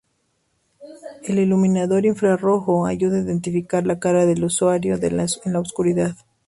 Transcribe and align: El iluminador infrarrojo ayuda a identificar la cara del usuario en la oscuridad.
El 1.21 1.37
iluminador 1.37 2.07
infrarrojo 2.07 2.87
ayuda 2.87 3.17
a 3.17 3.21
identificar 3.21 3.85
la 3.85 3.99
cara 3.99 4.25
del 4.25 4.43
usuario 4.43 4.97
en 4.99 5.17
la 5.53 5.59
oscuridad. 5.59 6.15